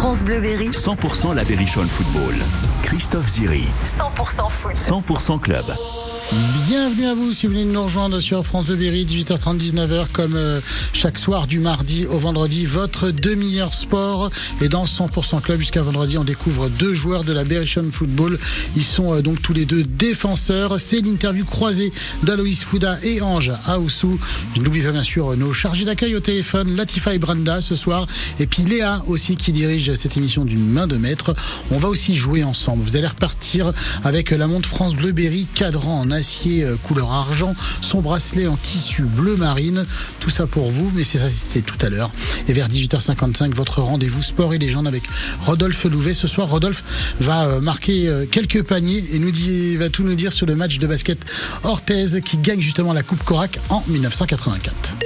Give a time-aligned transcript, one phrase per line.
[0.00, 0.70] France Bleu Berry.
[0.70, 2.34] 100% la Berrichon Football.
[2.82, 3.66] Christophe Ziri.
[3.98, 4.74] 100% foot.
[4.74, 5.99] 100% club.
[6.32, 10.12] Bienvenue à vous si vous venez de nous rejoindre sur France Bleu Berry, 18h30, 19h,
[10.12, 10.60] comme euh,
[10.92, 14.30] chaque soir du mardi au vendredi, votre demi-heure sport.
[14.60, 18.38] Et dans 100% Club, jusqu'à vendredi, on découvre deux joueurs de la Berrichon Football.
[18.76, 20.78] Ils sont euh, donc tous les deux défenseurs.
[20.78, 24.20] C'est l'interview croisée d'Aloïs Fouda et Ange Aoussou.
[24.54, 28.06] Je n'oublie pas bien sûr nos chargés d'accueil au téléphone, Latifa et Branda ce soir.
[28.38, 31.34] Et puis Léa aussi qui dirige cette émission d'une main de maître.
[31.72, 32.84] On va aussi jouer ensemble.
[32.84, 33.72] Vous allez repartir
[34.04, 38.56] avec la montre France Bleu Berry cadran en acier euh, couleur argent, son bracelet en
[38.56, 39.84] tissu bleu marine.
[40.20, 42.10] Tout ça pour vous, mais c'est ça, c'est tout à l'heure.
[42.46, 45.02] Et vers 18h55, votre rendez-vous sport et légende avec
[45.44, 46.14] Rodolphe Louvet.
[46.14, 46.84] Ce soir, Rodolphe
[47.20, 50.54] va euh, marquer euh, quelques paniers et nous dit, va tout nous dire sur le
[50.54, 51.18] match de basket
[51.64, 54.96] Orthez qui gagne justement la Coupe Corac en 1984.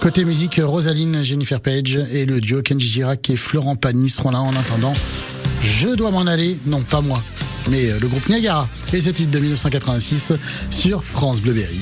[0.00, 4.40] Côté musique, Rosaline, Jennifer Page et le duo Kenji Girac et Florent Pagny seront là
[4.40, 4.94] en attendant.
[5.62, 7.22] Je dois m'en aller, non pas moi,
[7.68, 10.32] mais euh, le groupe Niagara et ce titre de 1986
[10.70, 11.80] sur France Bleu Berry.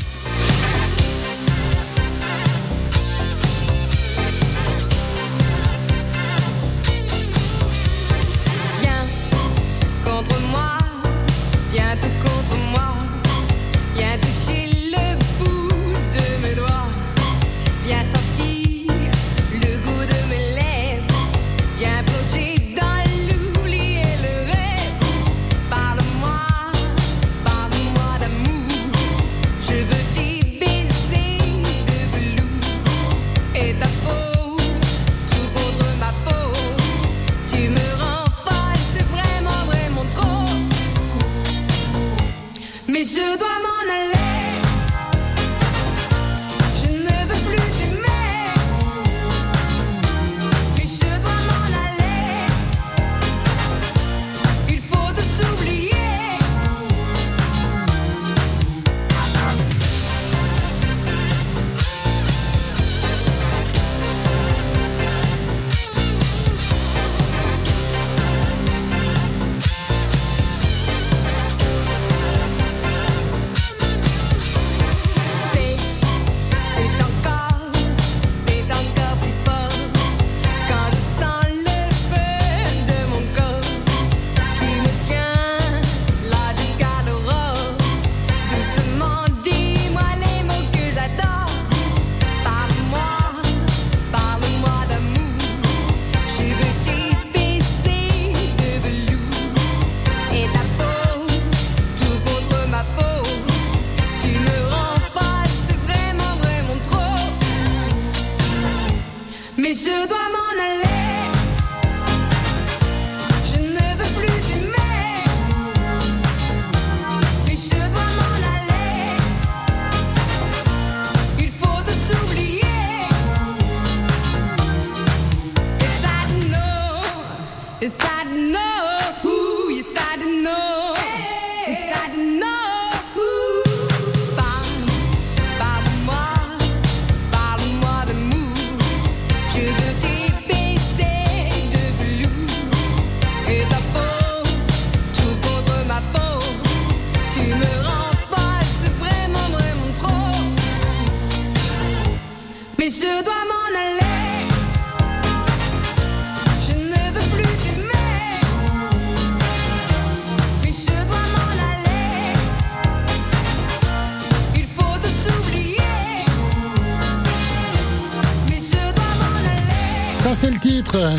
[170.95, 171.11] Titre.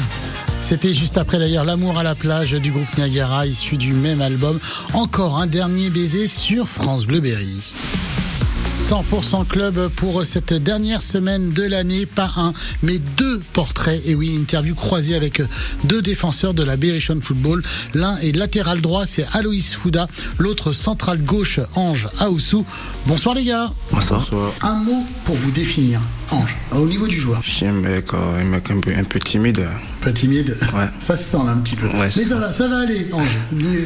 [0.62, 4.59] C'était juste après d'ailleurs L'amour à la plage du groupe Niagara, issu du même album.
[4.94, 7.62] Encore un dernier baiser sur France Bleu Berry.
[8.78, 12.53] 100% club pour cette dernière semaine de l'année, pas un,
[12.84, 14.02] mais deux portraits.
[14.06, 15.42] Et oui, interview croisée avec
[15.86, 17.63] deux défenseurs de la Berrichon Football.
[17.94, 20.07] L'un est latéral droit, c'est Aloïs Fouda.
[20.38, 22.66] L'autre central gauche, Ange Aoussou.
[23.07, 23.71] Bonsoir les gars.
[23.92, 24.30] Bonsoir.
[24.62, 26.00] Un mot pour vous définir,
[26.31, 27.39] Ange, au niveau du joueur.
[27.44, 29.66] Je suis un mec, euh, un mec un peu, un peu timide.
[30.01, 30.57] Pas timide.
[30.74, 30.86] Ouais.
[31.00, 31.88] Ça se sent là un petit peu.
[31.88, 33.38] Ouais, mais ça va, ça va aller, Ange.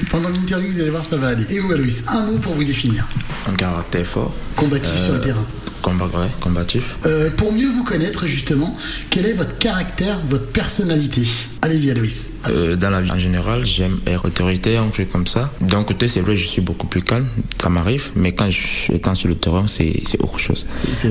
[0.09, 1.45] Pendant l'interview, vous allez voir, ça va aller.
[1.49, 3.07] Et vous, Aloïs, un mot pour vous définir.
[3.47, 4.33] Un caractère fort.
[4.55, 5.45] Combatif sur le terrain.
[5.81, 6.97] Combat, ouais, combatif.
[7.05, 8.75] Euh, pour mieux vous connaître justement,
[9.09, 11.23] quel est votre caractère, votre personnalité?
[11.61, 12.31] Allez-y Aloïs.
[12.47, 15.51] Euh, dans la vie en général, j'aime être autoritaire, un truc comme ça.
[15.61, 17.27] D'un côté, c'est vrai, je suis beaucoup plus calme,
[17.61, 20.65] ça m'arrive, mais quand je suis étant sur le terrain, c'est autre chose.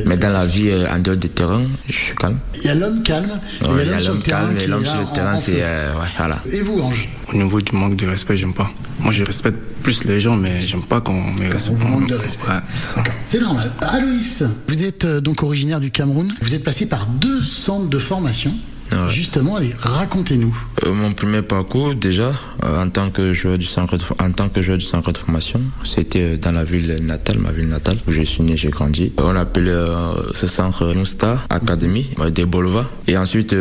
[0.06, 2.38] Mais dans la vie, euh, en dehors du terrain, je suis calme.
[2.56, 5.06] Il y a l'homme calme, Ouais, il y a l'homme calme et l'homme sur le
[5.14, 5.60] terrain, c'est.
[5.62, 6.38] euh, ouais, voilà.
[6.50, 7.08] Et vous Ange?
[7.32, 8.70] Au niveau du manque de respect, j'aime pas.
[9.00, 12.48] Moi, je respecte plus les gens, mais j'aime pas quand on me manque de respect.
[12.48, 13.04] Ouais, c'est ça.
[13.26, 13.72] C'est normal.
[13.80, 16.32] Aloïs, vous êtes euh, donc originaire du Cameroun.
[16.42, 18.52] Vous êtes passé par deux centres de formation.
[18.92, 19.10] Ouais.
[19.10, 20.56] Justement, allez, racontez-nous.
[20.84, 22.32] Euh, mon premier parcours, déjà,
[22.64, 25.18] euh, en tant que joueur du centre de, en tant que joueur du centre de
[25.18, 28.70] formation, c'était euh, dans la ville natale, ma ville natale, où je suis né, j'ai
[28.70, 29.12] grandi.
[29.18, 32.86] On appelait euh, ce centre Nousta Academy, euh, des Bolova.
[33.06, 33.54] Et ensuite,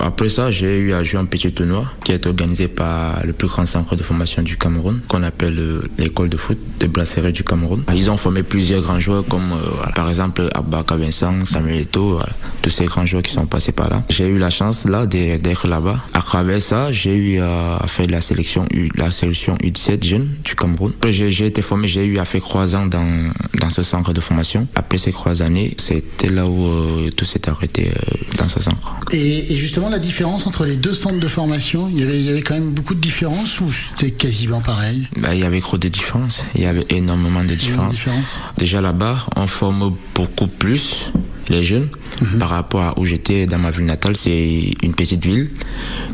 [0.00, 3.48] après ça, j'ai eu à jouer un petit tournoi qui est organisé par le plus
[3.48, 5.60] grand centre de formation du Cameroun, qu'on appelle
[5.98, 7.82] l'école de foot de Brasserie du Cameroun.
[7.94, 12.28] Ils ont formé plusieurs grands joueurs comme, voilà, par exemple, Abaka Vincent, Samuel voilà,
[12.62, 14.02] tous ces grands joueurs qui sont passés par là.
[14.08, 15.98] J'ai eu la chance là d'être là-bas.
[16.12, 20.28] À travers ça, j'ai eu euh, à faire la sélection U, la sélection U17 jeune
[20.44, 20.92] du Cameroun.
[21.10, 23.04] J'ai été formé, j'ai eu à faire trois ans dans
[23.60, 24.66] dans ce centre de formation.
[24.74, 28.94] Après ces trois années, c'était là où euh, tout s'est arrêté euh, dans ce centre.
[29.12, 32.26] Et, et justement, la différence entre les deux centres de formation, il y avait, il
[32.26, 35.08] y avait quand même beaucoup de différences ou c'était quasiment pareil?
[35.16, 36.44] Bah, il y avait trop de différences.
[36.54, 37.96] Il y avait énormément de différences.
[37.96, 41.10] différence Déjà là-bas, on forme beaucoup plus
[41.50, 41.88] les jeunes
[42.20, 42.38] Mhm.
[42.38, 44.16] par rapport à où j'étais dans ma ville natale.
[44.16, 45.50] C'est une petite ville.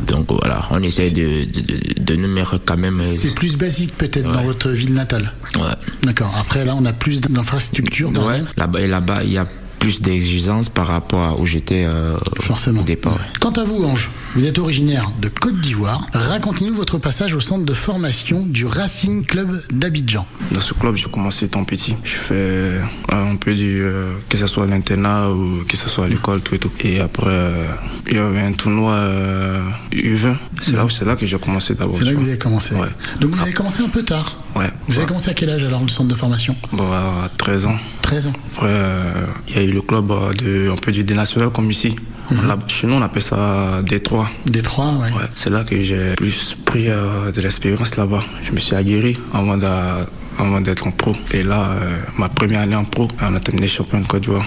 [0.06, 2.99] Donc voilà, on essaie de, de, de, nous mettre quand même.
[3.00, 5.32] euh, C'est plus basique peut-être dans votre ville natale.
[5.56, 5.62] Ouais.
[6.03, 6.35] D'accord.
[6.41, 8.11] Après, là, on a plus d'infrastructures.
[8.11, 9.47] Ouais, là-bas, là-bas, il y a
[9.81, 12.82] plus d'exigences par rapport à où j'étais euh, Forcément.
[12.82, 13.19] au départ.
[13.41, 16.06] Quant à vous, Ange, vous êtes originaire de Côte d'Ivoire.
[16.12, 20.27] Racontez-nous votre passage au centre de formation du Racing Club d'Abidjan.
[20.53, 21.97] Dans ce club, j'ai commencé étant petit.
[22.05, 23.81] Je fais euh, un peu du.
[23.82, 26.71] euh, que ce soit à l'internat ou que ce soit à l'école, tout et tout.
[26.81, 27.65] Et après, euh,
[28.09, 29.62] il y avait un tournoi euh,
[29.93, 30.37] U20.
[30.62, 31.94] C'est là, c'est là que j'ai commencé d'abord.
[31.97, 32.75] C'est là que vous avez commencé.
[32.75, 32.88] Ouais.
[33.21, 34.37] Donc vous avez commencé un peu tard.
[34.56, 34.67] Ouais.
[34.87, 35.06] Vous avez Ouais.
[35.06, 36.56] commencé à quel âge alors le centre de formation?
[36.73, 37.76] Bon, à 13 ans.
[38.02, 38.32] 13 ans.
[38.52, 39.12] Après, euh,
[39.49, 41.94] il y a eu le club euh, de, un peu du dénational comme ici.
[42.31, 44.31] Là, chez nous, on appelle ça Détroit.
[44.47, 45.11] Détroit, ouais.
[45.12, 48.23] Ouais, c'est là que j'ai plus pris euh, de l'expérience là-bas.
[48.44, 50.06] Je me suis aguerri avant d'a-
[50.38, 51.14] avant d'être en pro.
[51.32, 54.46] Et là, euh, ma première année en pro, on a terminé champion de Côte d'Ivoire.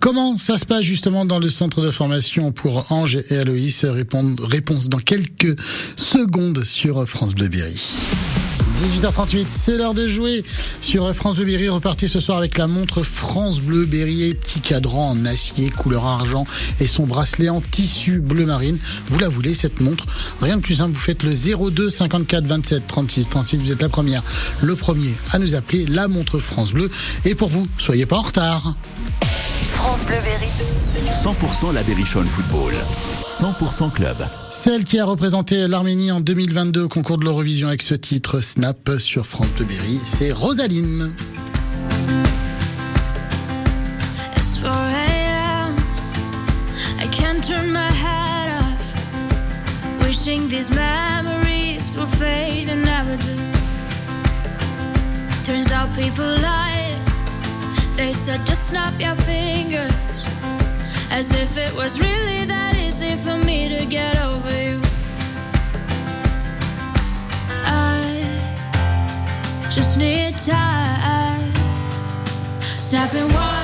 [0.00, 3.86] Comment ça se passe justement dans le centre de formation pour Ange et Aloïs?
[3.86, 5.56] Réponse dans quelques
[5.96, 7.80] secondes sur France Bleu Berry.
[8.76, 10.44] 18h38, c'est l'heure de jouer
[10.80, 11.68] sur France Bleu Berry.
[11.68, 16.44] Repartez ce soir avec la montre France Bleu Berry, petit cadran en acier couleur argent
[16.80, 18.78] et son bracelet en tissu bleu marine.
[19.06, 20.06] Vous la voulez cette montre
[20.40, 21.32] Rien de plus simple, vous faites le
[21.70, 23.58] 02 54 27 36 36.
[23.58, 24.22] Vous êtes la première,
[24.60, 26.90] le premier à nous appeler la montre France Bleu.
[27.24, 28.74] Et pour vous, soyez pas en retard.
[29.72, 30.48] France Bleu Berry.
[31.10, 32.74] 100% la Berrichonne Football.
[33.34, 34.16] 100% club.
[34.52, 38.92] Celle qui a représenté l'Arménie en 2022 au concours de l'Eurovision avec ce titre Snap
[38.98, 41.12] sur France Bleu Berry, c'est Rosaline.
[44.36, 45.74] It's 4 a.m.
[47.00, 48.94] I can't turn my head off.
[50.06, 53.36] Wishing these memories will fade and never do.
[55.42, 56.96] Turns out people lie.
[57.96, 59.90] They said just snap your fingers.
[61.10, 64.80] As if it was really that easy for me to get over you.
[67.64, 67.98] I
[69.68, 71.52] just need time.
[72.76, 73.63] Snapping one,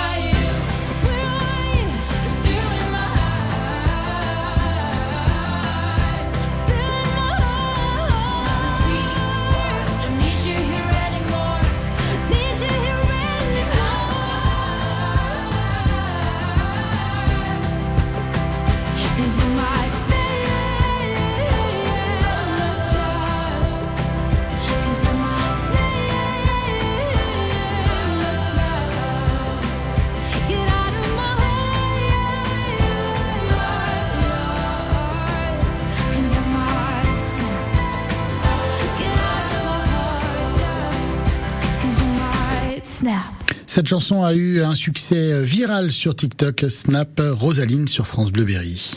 [43.91, 46.67] chanson a eu un succès viral sur TikTok.
[46.69, 48.93] Snap Rosaline sur France Bleu Berry.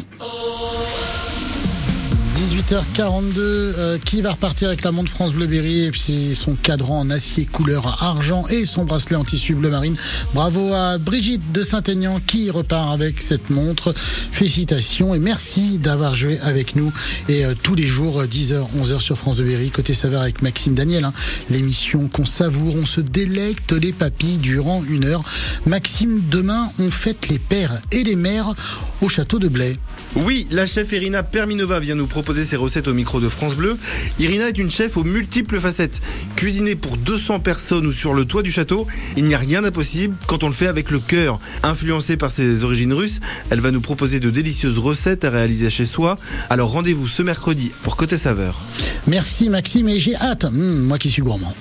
[2.45, 7.01] 18h42, euh, qui va repartir avec la montre France Bleu Berry et puis son cadran
[7.01, 9.97] en acier couleur argent et son bracelet en tissu bleu marine.
[10.35, 13.95] Bravo à Brigitte de Saint-Aignan qui repart avec cette montre.
[13.95, 16.93] Félicitations et merci d'avoir joué avec nous.
[17.31, 20.75] Et euh, tous les jours, 10h, 11h sur France Bleu Berry, côté saveur avec Maxime
[20.75, 21.05] Daniel.
[21.07, 21.13] hein.
[21.49, 25.23] L'émission qu'on savoure, on se délecte les papilles durant une heure.
[25.65, 28.53] Maxime, demain, on fête les pères et les mères
[29.01, 29.79] au château de Blais.
[30.17, 33.77] Oui, la chef Irina Perminova vient nous proposer ses recettes au micro de France Bleu.
[34.19, 36.01] Irina est une chef aux multiples facettes.
[36.35, 38.87] Cuisiner pour 200 personnes ou sur le toit du château,
[39.17, 41.39] il n'y a rien d'impossible quand on le fait avec le cœur.
[41.63, 45.85] Influencée par ses origines russes, elle va nous proposer de délicieuses recettes à réaliser chez
[45.85, 46.17] soi.
[46.51, 48.61] Alors rendez-vous ce mercredi pour Côté Saveur.
[49.07, 51.55] Merci Maxime et j'ai hâte, Hum, moi qui suis gourmand.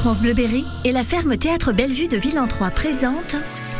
[0.00, 3.34] France Bleu Berry et la ferme Théâtre Bellevue de Villentroy présente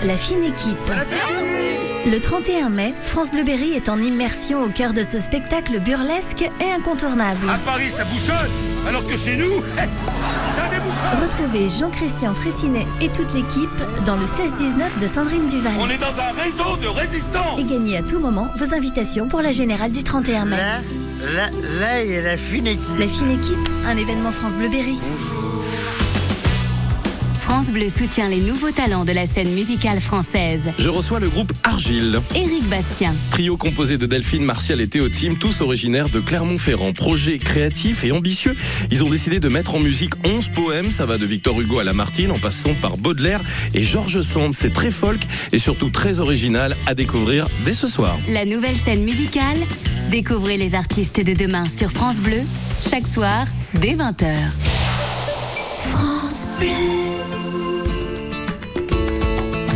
[0.04, 1.87] La fine équipe.
[2.06, 6.42] Le 31 mai, France Bleu Berry est en immersion au cœur de ce spectacle burlesque
[6.60, 7.48] et incontournable.
[7.50, 8.50] À Paris, ça bouchonne,
[8.86, 9.52] alors que chez nous,
[10.52, 11.22] ça débouchonne.
[11.22, 15.92] Retrouvez Jean-Christian Fressinet et toute l'équipe dans le 16-19 de Sandrine On Duval.
[15.92, 17.56] est dans un réseau de résistants.
[17.58, 20.56] Et gagnez à tout moment vos invitations pour la générale du 31 mai.
[20.56, 20.80] Là,
[21.34, 21.50] là,
[21.80, 22.98] là, il y a la fine équipe.
[22.98, 24.98] La fine équipe, un événement France Bleu Berry.
[27.48, 30.70] France Bleu soutient les nouveaux talents de la scène musicale française.
[30.78, 32.20] Je reçois le groupe Argile.
[32.34, 36.92] Éric Bastien, Trio composé de Delphine, Martial et Théotime, tous originaires de Clermont-Ferrand.
[36.92, 38.54] Projet créatif et ambitieux,
[38.90, 40.90] ils ont décidé de mettre en musique 11 poèmes.
[40.90, 43.40] Ça va de Victor Hugo à Lamartine, en passant par Baudelaire
[43.72, 44.52] et Georges Sand.
[44.52, 48.18] C'est très folk et surtout très original à découvrir dès ce soir.
[48.28, 49.56] la nouvelle scène musicale.
[50.10, 52.42] Découvrez les artistes de demain sur France Bleu,
[52.90, 54.34] chaque soir, dès 20h.
[55.94, 57.37] France Bleu.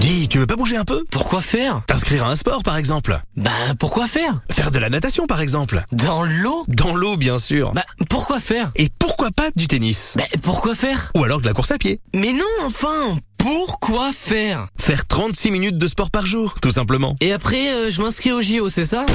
[0.03, 1.05] Dis, tu veux pas bouger un peu?
[1.13, 1.83] Pourquoi faire?
[1.87, 3.21] T'inscrire à un sport par exemple?
[3.37, 4.41] Bah pourquoi faire?
[4.51, 5.85] Faire de la natation par exemple?
[5.93, 6.65] Dans l'eau?
[6.67, 7.71] Dans l'eau bien sûr.
[7.71, 8.73] Bah pourquoi faire?
[8.75, 10.15] Et pourquoi pas du tennis?
[10.17, 11.13] Bah pourquoi faire?
[11.15, 12.01] Ou alors de la course à pied.
[12.15, 14.67] Mais non enfin Pourquoi faire?
[14.77, 17.15] Faire 36 minutes de sport par jour, tout simplement.
[17.21, 19.07] Et après euh, je m'inscris au JO, c'est ça?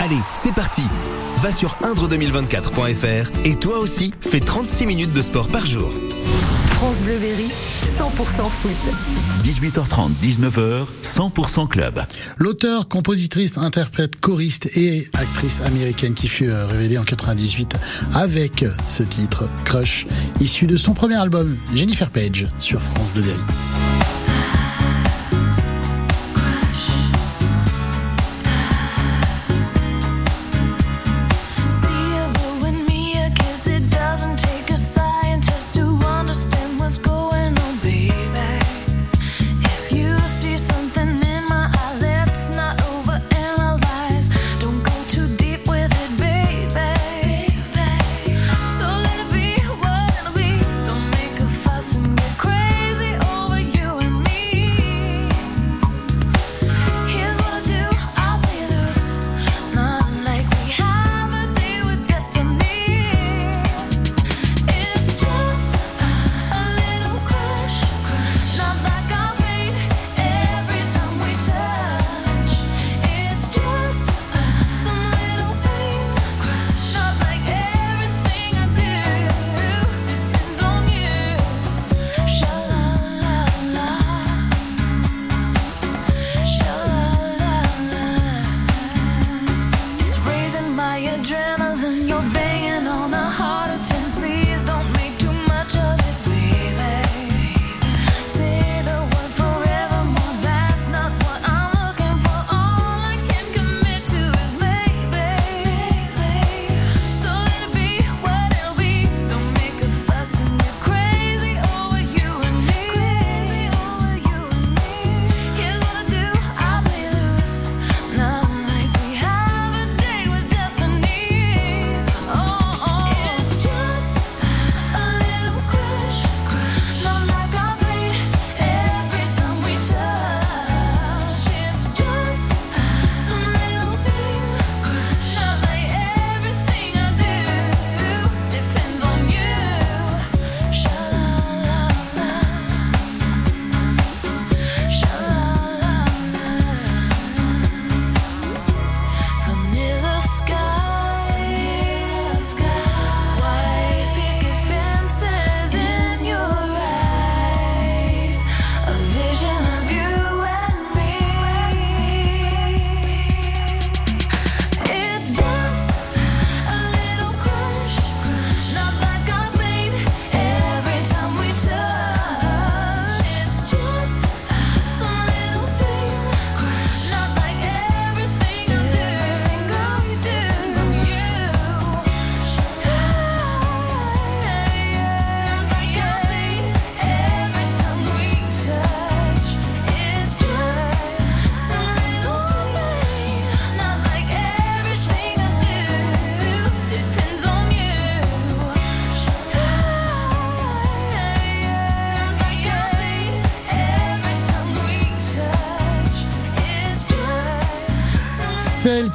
[0.00, 0.82] Allez, c'est parti.
[1.36, 5.92] Va sur indre2024.fr et toi aussi, fais 36 minutes de sport par jour.
[6.76, 7.48] France Bleu Berry,
[7.98, 8.70] 100% foot.
[9.42, 12.02] 18h30, 19h, 100% club.
[12.36, 17.76] L'auteur, compositrice, interprète, choriste et actrice américaine qui fut euh, révélée en 98
[18.14, 20.06] avec ce titre, Crush,
[20.40, 23.95] issu de son premier album, Jennifer Page, sur France Bleu Berry.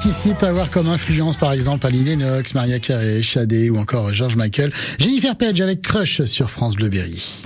[0.02, 4.36] Qui cite avoir comme influence par exemple Aline Lennox, Maria Carey, Shadé ou encore George
[4.36, 4.72] Michael.
[4.98, 7.44] Jennifer Page avec Crush sur France Bleu Berry.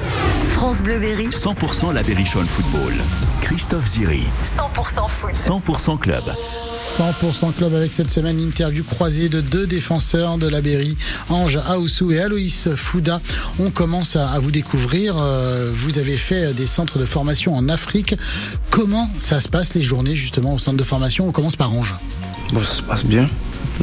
[0.52, 1.28] France Bleu Berry.
[1.28, 2.94] 100% la Berrichonne Football.
[3.42, 4.24] Christophe Ziri.
[4.58, 5.34] 100% foot.
[5.34, 6.24] 100% club.
[6.72, 10.96] 100% club avec cette semaine interview croisée de deux défenseurs de la Berry,
[11.30, 13.20] Ange Aoussou et Aloïs Fouda.
[13.60, 15.18] On commence à, à vous découvrir.
[15.18, 18.16] Euh, vous avez fait des centres de formation en Afrique.
[18.70, 21.28] Comment ça se passe les journées justement au centre de formation?
[21.28, 21.96] On commence par Ange.
[22.54, 23.28] Bon, ça se passe bien.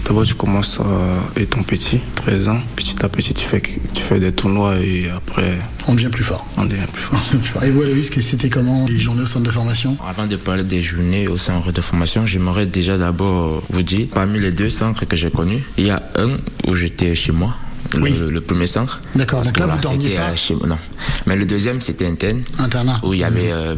[0.06, 2.58] D'abord, tu commences euh, étant petit, 13 ans.
[2.76, 5.58] Petit à petit, tu fais, tu fais des tournois et après.
[5.86, 6.46] On devient plus fort.
[6.56, 7.20] On devient plus fort.
[7.62, 9.96] Et vous, Aloïs, que c'était comment les journées au centre de formation?
[10.08, 14.38] Avant de parler des journées au centre de formation, j'aimerais déjà d'abord vous dire, parmi
[14.40, 17.54] les deux centres que j'ai connus, il y a un où j'étais chez moi.
[17.94, 18.14] Le, Oui.
[18.30, 19.00] le premier centre.
[19.14, 20.78] D'accord, donc là, vous dormiez c'était, pas chez Non.
[21.26, 22.40] Mais le deuxième, c'était interne.
[22.58, 23.00] Internat.
[23.02, 23.74] Où il y avait euh,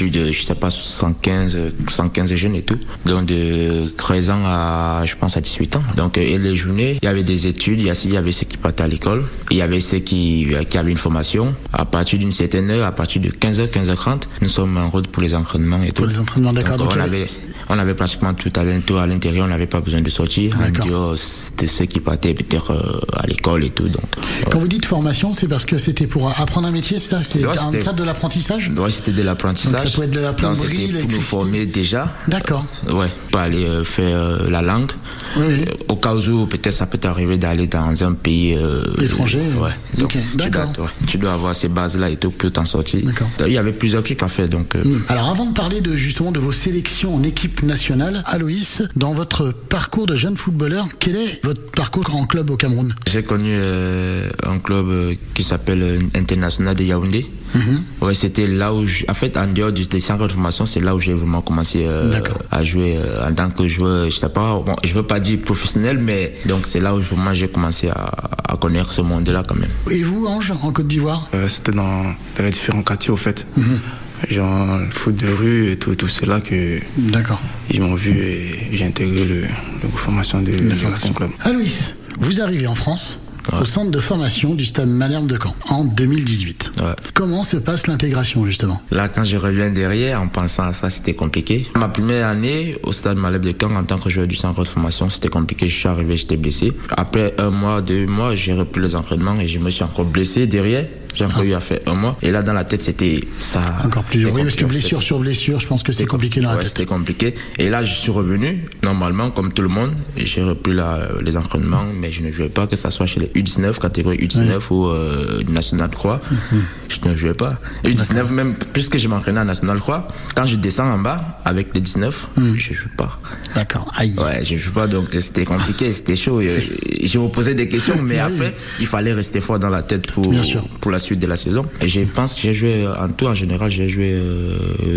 [0.00, 2.78] plus de, je sais pas, 115, euh, 115 jeunes et tout.
[3.04, 5.82] Donc de 13 ans à, je pense, à 18 ans.
[5.94, 8.32] Donc, euh, et les journées, il y avait des études, il y, il y avait
[8.32, 11.54] ceux qui partaient à l'école, il y avait ceux qui, euh, qui avaient une formation.
[11.74, 15.22] À partir d'une certaine heure, à partir de 15h, 15h30, nous sommes en route pour
[15.22, 15.96] les entraînements et tout.
[15.96, 16.78] Pour les entraînements, d'accord.
[16.78, 17.28] Donc, on avait,
[17.70, 18.64] on avait pratiquement tout à
[19.06, 20.56] l'intérieur, on n'avait pas besoin de sortir.
[20.60, 23.88] En dehors, ceux qui partaient peut-être euh, à l'école et tout.
[23.88, 24.02] Donc,
[24.50, 27.22] Quand vous dites formation, c'est parce que c'était pour apprendre un métier, c'est ça?
[27.22, 28.70] C'était un cadre de l'apprentissage?
[28.76, 29.88] Ouais, c'était de l'apprentissage.
[29.88, 32.12] Ça peut être de la plomberie, c'était pour nous former déjà.
[32.28, 32.64] D'accord.
[32.88, 34.90] Ouais, pour aller euh, faire euh, la langue.
[35.36, 39.70] Oui, Au cas où peut-être ça peut t'arriver d'aller dans un pays euh, Étranger, Ouais.
[39.96, 40.02] tu,
[40.36, 40.70] dois, d'accord.
[40.84, 43.00] ouais, tu dois avoir ces bases-là et tout pour t'en sortir.
[43.46, 44.74] Il y avait plusieurs trucs à faire donc.
[44.74, 45.02] euh, Hmm.
[45.08, 49.52] Alors avant de parler de justement de vos sélections en équipe nationale, Aloïs, dans votre
[49.52, 52.94] parcours de jeune footballeur, quel est votre parcours en club au Cameroun?
[53.10, 57.26] J'ai connu euh, un club qui s'appelle International de Yaoundé.
[57.54, 57.82] Mhm.
[58.00, 60.80] Ouais, c'était là où, je- en fait, en dehors du, des centres de formation, c'est
[60.80, 62.12] là où j'ai vraiment commencé euh,
[62.50, 64.10] à jouer euh, en tant que joueur.
[64.10, 67.34] Je sais pas, bon, je veux pas dire professionnel, mais donc c'est là où vraiment
[67.34, 68.12] j'ai commencé à,
[68.48, 69.70] à connaître ce monde-là quand même.
[69.90, 71.28] Et vous, Ange, en Côte d'Ivoire?
[71.34, 73.46] Euh, C'était dans, dans les différents quartiers, au fait.
[73.56, 73.80] Mhm.
[74.28, 76.78] Genre, le foot de rue et tout, tout c'est là que.
[76.98, 77.40] D'accord.
[77.70, 80.52] Ils m'ont vu et j'ai intégré le, le groupe formation de,
[80.90, 81.30] Racing Club.
[81.42, 83.18] Aloïs, vous arrivez en France
[83.58, 86.72] au centre de formation du stade Malherbe de Caen en 2018.
[87.14, 88.80] Comment se passe l'intégration justement?
[88.90, 91.66] Là, quand je reviens derrière, en pensant à ça, c'était compliqué.
[91.76, 94.68] Ma première année au stade Maleb de Caen, en tant que joueur du centre de
[94.68, 95.68] formation, c'était compliqué.
[95.68, 96.72] Je suis arrivé, j'étais blessé.
[96.96, 100.46] Après un mois, deux mois, j'ai repris les entraînements et je me suis encore blessé
[100.46, 100.86] derrière.
[101.12, 102.16] J'ai encore eu à faire un mois.
[102.22, 103.60] Et là, dans la tête, c'était ça.
[103.84, 104.64] Encore plus oui, parce que compliqué.
[104.66, 106.68] blessure sur blessure, je pense que c'est compliqué dans la tête.
[106.68, 107.34] c'était compliqué.
[107.58, 109.90] Et là, je suis revenu, normalement, comme tout le monde.
[110.16, 113.30] J'ai repris la- les entraînements, mais je ne jouais pas, que ce soit chez les
[113.42, 116.20] U19, catégorie U19 ou euh, National 3.
[116.52, 116.62] Mhm.
[116.88, 117.58] Je ne jouais pas.
[117.84, 121.80] U19, même, puisque je m'entraînais à National 3, quand je descends en bas avec les
[121.80, 123.18] 19, je joue pas.
[123.54, 123.90] D'accord.
[123.96, 124.14] Aïe.
[124.18, 126.40] Ouais, je joue pas, donc c'était compliqué, c'était chaud.
[126.40, 126.58] Et
[127.06, 128.20] je me posais des questions, mais Oui.
[128.34, 130.32] après, il fallait rester fort dans la tête pour,
[130.80, 131.64] pour la suite de la saison.
[131.80, 134.20] Et je pense que j'ai joué, en tout, en général, j'ai joué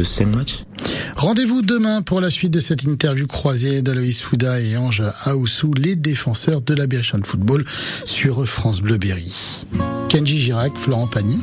[0.04, 0.64] 5 matchs.
[1.16, 5.96] Rendez-vous demain pour la suite de cette interview croisée d'Aloïs Fouda et Ange Aoussou, les
[5.96, 7.64] défenseurs de la Berrichonne Football
[8.06, 9.34] sur France Bleu Berry.
[10.10, 11.40] Kenji Girac, Florent Pagny,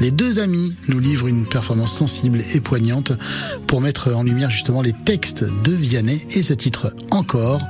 [0.00, 3.12] les deux amis nous livrent une performance sensible et poignante
[3.66, 7.60] pour mettre en lumière justement les textes de Vianney et ce titre encore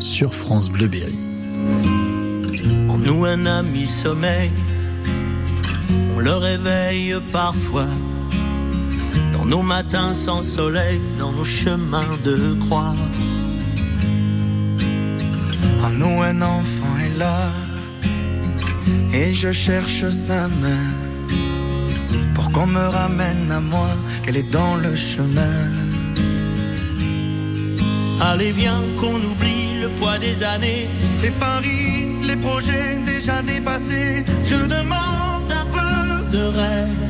[0.00, 1.18] sur France Bleu Berry.
[2.88, 4.50] En nous un ami sommeil,
[6.14, 7.88] on le réveille parfois.
[9.42, 12.94] Dans nos matins sans soleil, dans nos chemins de croix.
[15.82, 17.50] En nous un enfant est là
[19.12, 20.86] et je cherche sa main
[22.34, 23.88] pour qu'on me ramène à moi
[24.22, 25.58] qu'elle est dans le chemin.
[28.20, 30.86] Allez, viens qu'on oublie le poids des années.
[31.20, 37.08] Les paris, les projets déjà dépassés, Je demande un peu de rêve,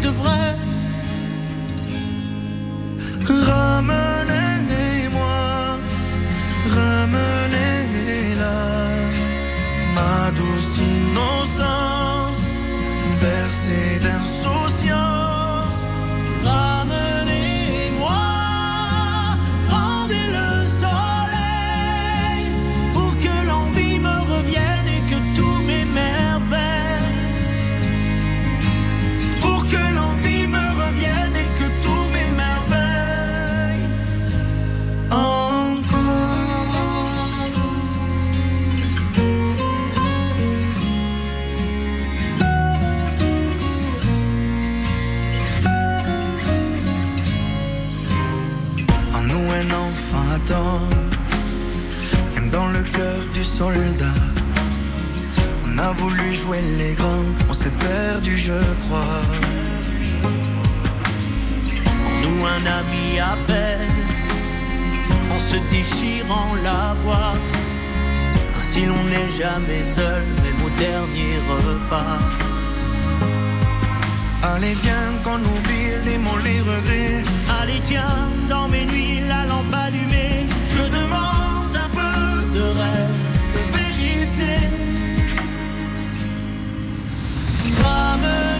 [0.00, 0.54] de vrai.
[3.28, 4.58] Ramenez-moi,
[6.76, 8.58] ramenez-la,
[9.94, 12.42] ma douce innocence,
[13.20, 15.03] bercée d'insouciance.
[58.22, 59.22] Je crois.
[62.22, 63.88] Nous un ami appelle,
[65.32, 67.34] en se déchirant la voix.
[68.58, 72.18] Ainsi l'on n'est jamais seul, même au dernier repas.
[74.42, 77.22] Allez, viens qu'on oublie les mots, les regrets.
[77.60, 80.46] Allez, tiens, dans mes nuits, la lampe allumée.
[80.74, 83.13] Je demande un peu de rêve,
[88.14, 88.53] Ramenez-moi,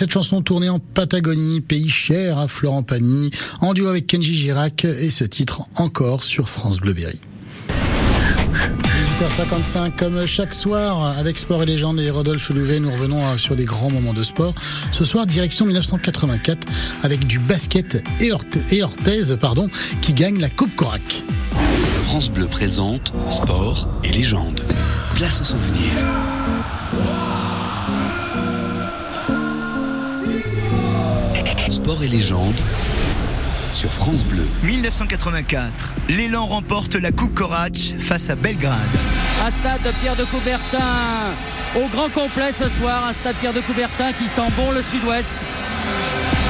[0.00, 4.86] cette chanson tourné en Patagonie, pays cher à Florent Pagny, en duo avec Kenji Girac
[4.86, 7.20] et ce titre encore sur France Bleu Berry.
[9.18, 13.56] 18h55, comme chaque soir, avec Sport et Légende et Rodolphe Louvet, nous revenons euh, sur
[13.56, 14.54] des grands moments de sport.
[14.90, 16.66] Ce soir, direction 1984,
[17.02, 19.68] avec du basket et, Orthez, pardon,
[20.00, 21.22] qui gagne la Coupe Corac.
[22.04, 24.62] France Bleu présente Sport et légende.
[25.14, 25.92] Place au souvenir.
[31.70, 32.56] Sport et légende
[33.72, 34.46] sur France Bleu.
[34.64, 38.74] 1984, l'élan remporte la Coupe Corach face à Belgrade.
[39.46, 41.30] Un stade Pierre de Coubertin
[41.76, 43.06] au grand complet ce soir.
[43.06, 45.28] Un stade Pierre de Coubertin qui sent bon le sud-ouest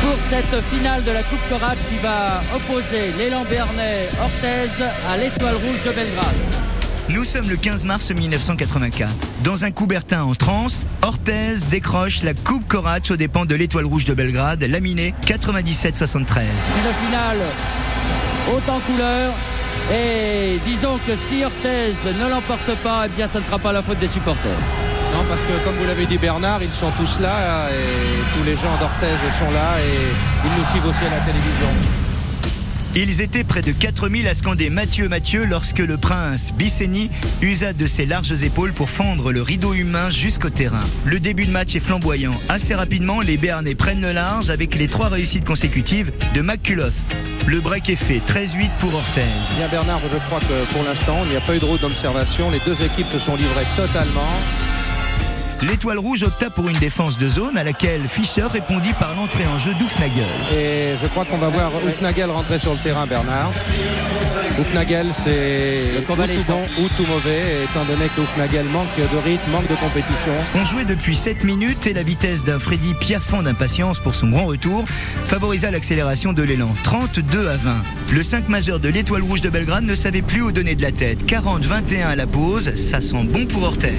[0.00, 4.70] pour cette finale de la Coupe Corach qui va opposer l'élan Bernay Orthez
[5.12, 6.59] à l'étoile rouge de Belgrade.
[7.12, 9.10] Nous sommes le 15 mars 1984.
[9.42, 14.04] Dans un Coubertin en transe, Orthez décroche la Coupe Corach aux dépens de l'étoile rouge
[14.04, 16.12] de Belgrade, laminée 97-73.
[16.14, 17.38] Une finale
[18.52, 19.32] haute en couleur.
[19.92, 23.82] Et disons que si Orthez ne l'emporte pas, eh bien ça ne sera pas la
[23.82, 24.60] faute des supporters.
[25.12, 28.54] Non, parce que comme vous l'avez dit Bernard, ils sont tous là et tous les
[28.54, 31.99] gens d'Orthez sont là et ils nous suivent aussi à la télévision.
[32.96, 37.09] Ils étaient près de 4000 à scander Mathieu Mathieu lorsque le prince Bisseni
[37.40, 40.85] usa de ses larges épaules pour fendre le rideau humain jusqu'au terrain.
[41.05, 42.40] Le début de match est flamboyant.
[42.48, 46.90] Assez rapidement, les Béarnais prennent le large avec les trois réussites consécutives de McCullough.
[47.46, 49.22] Le break est fait, 13-8 pour Orthez.
[49.57, 52.50] Bien Bernard, je crois que pour l'instant, il n'y a pas eu de route d'observation.
[52.50, 54.29] Les deux équipes se sont livrées totalement.
[55.62, 59.58] L'étoile rouge opta pour une défense de zone à laquelle Fischer répondit par l'entrée en
[59.58, 60.24] jeu d'Oufnagel.
[60.54, 63.52] Et je crois qu'on va voir Oufnagel rentrer sur le terrain, Bernard.
[64.58, 69.50] Oufnagel, c'est ou tout bon ou tout mauvais, étant donné que Oufnagel manque de rythme,
[69.50, 70.32] manque de compétition.
[70.54, 74.46] On jouait depuis 7 minutes et la vitesse d'un Freddy piaffant d'impatience pour son grand
[74.46, 74.84] retour
[75.26, 76.74] favorisa l'accélération de l'élan.
[76.84, 77.76] 32 à 20.
[78.12, 80.92] Le 5 majeur de l'étoile rouge de Belgrade ne savait plus où donner de la
[80.92, 81.26] tête.
[81.26, 83.92] 40-21 à la pause, ça sent bon pour Orthez.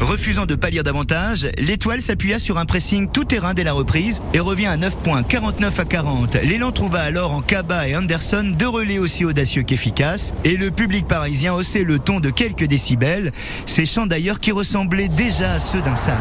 [0.00, 4.66] Refusant de pâlir davantage, l'étoile s'appuya sur un pressing tout-terrain dès la reprise et revient
[4.66, 6.34] à 9 points 49 à 40.
[6.42, 11.06] L'élan trouva alors en Kaba et Anderson deux relais aussi audacieux qu'efficaces et le public
[11.06, 13.30] parisien haussait le ton de quelques décibels,
[13.66, 16.18] ces chants d'ailleurs qui ressemblaient déjà à ceux d'un sacre.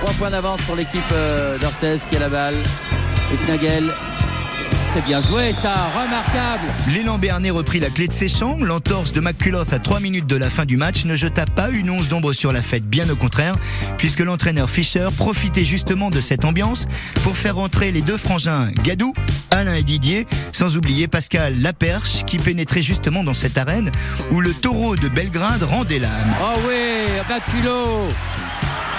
[0.00, 2.54] Trois points d'avance pour l'équipe euh, d'Orthez qui a la balle.
[4.96, 6.64] C'est bien joué ça, remarquable.
[6.88, 8.56] L'élan béarnais reprit la clé de ses champs.
[8.58, 11.90] L'entorse de McCullough à 3 minutes de la fin du match ne jeta pas une
[11.90, 13.56] once d'ombre sur la fête, bien au contraire,
[13.98, 16.86] puisque l'entraîneur Fischer profitait justement de cette ambiance
[17.24, 19.12] pour faire entrer les deux frangins Gadou,
[19.50, 23.90] Alain et Didier, sans oublier Pascal Laperche qui pénétrait justement dans cette arène
[24.30, 26.34] où le taureau de Belgrade rendait l'âme.
[26.40, 27.20] Oh oui,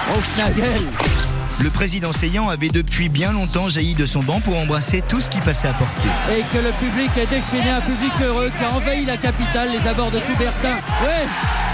[0.10, 5.02] Oh Schnagel Le président Seyant avait depuis bien longtemps jailli de son banc pour embrasser
[5.08, 6.08] tout ce qui passait à portée.
[6.32, 9.90] Et que le public est déchaîné, un public heureux qui a envahi la capitale, les
[9.90, 10.76] abords de Coubertin.
[11.04, 11.26] Ouais,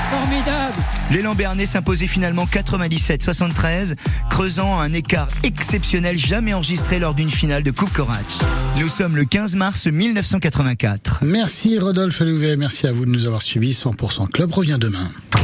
[0.10, 0.74] formidable.
[1.12, 3.96] L'élan béarnais s'imposait finalement 97-73,
[4.30, 8.40] creusant un écart exceptionnel jamais enregistré lors d'une finale de Coupe Corach.
[8.80, 11.20] Nous sommes le 15 mars 1984.
[11.24, 13.74] Merci Rodolphe Louvet, merci à vous de nous avoir suivis.
[13.74, 15.10] 100% Club revient demain.